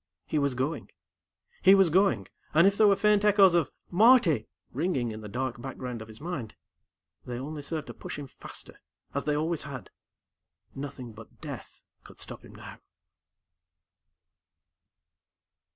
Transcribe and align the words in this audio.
He 0.25 0.39
was 0.39 0.55
going. 0.55 0.89
He 1.61 1.75
was 1.75 1.91
going, 1.91 2.27
and 2.55 2.65
if 2.65 2.75
there 2.75 2.87
were 2.87 2.95
faint 2.95 3.23
echoes 3.23 3.53
of 3.53 3.69
"Marty!" 3.91 4.47
ringing 4.71 5.11
in 5.11 5.21
the 5.21 5.29
dark 5.29 5.61
background 5.61 6.01
of 6.01 6.07
his 6.07 6.19
mind, 6.19 6.55
they 7.27 7.37
only 7.37 7.61
served 7.61 7.85
to 7.85 7.93
push 7.93 8.17
him 8.17 8.25
faster, 8.25 8.81
as 9.13 9.25
they 9.25 9.35
always 9.37 9.61
had. 9.61 9.91
Nothing 10.73 11.11
but 11.13 11.39
death 11.39 11.83
could 12.03 12.19
stop 12.19 12.43
him 12.43 12.55
now. 12.55 12.79